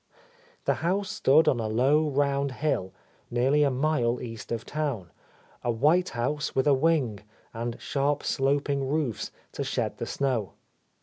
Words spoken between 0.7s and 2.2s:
house stood on a low